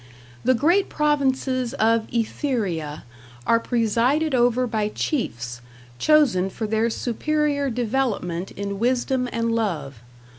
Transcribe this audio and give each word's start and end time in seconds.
The 0.43 0.55
great 0.55 0.89
provinces 0.89 1.75
of 1.75 2.07
Etheria 2.09 3.03
are 3.45 3.59
presided 3.59 4.33
over 4.33 4.65
by 4.65 4.87
chiefs, 4.87 5.61
chosen 5.99 6.49
for 6.49 6.65
their 6.65 6.89
superior 6.89 7.69
development 7.69 8.49
in 8.49 8.79
wisdom 8.79 9.29
and 9.31 9.51
love. 9.51 9.99